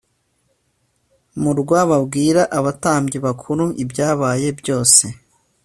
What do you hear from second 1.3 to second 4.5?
Murwa babwira abatambyi bakuru ibyabaye